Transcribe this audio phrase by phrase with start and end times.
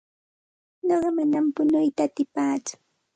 [0.85, 2.73] Nuqa manam punuyta atipaatsu.